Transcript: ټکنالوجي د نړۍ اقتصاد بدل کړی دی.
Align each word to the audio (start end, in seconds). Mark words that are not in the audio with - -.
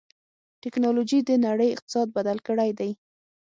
ټکنالوجي 0.61 1.19
د 1.23 1.31
نړۍ 1.45 1.69
اقتصاد 1.71 2.07
بدل 2.17 2.37
کړی 2.47 2.69
دی. 2.79 2.91